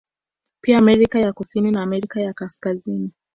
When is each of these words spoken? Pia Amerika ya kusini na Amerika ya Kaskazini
Pia 0.61 0.77
Amerika 0.77 1.19
ya 1.19 1.33
kusini 1.33 1.71
na 1.71 1.81
Amerika 1.83 2.21
ya 2.21 2.33
Kaskazini 2.33 3.11